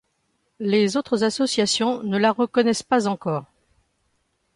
Les 0.59 0.97
autres 0.97 1.23
associations 1.23 2.01
ne 2.01 2.17
la 2.17 2.31
reconnaissent 2.31 2.81
pas 2.81 3.07
encore. 3.07 3.45